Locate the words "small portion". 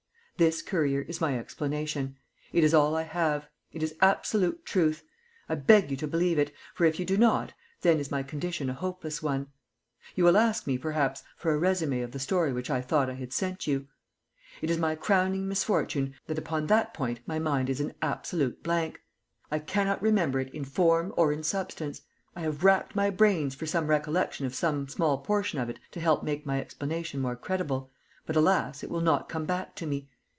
24.87-25.59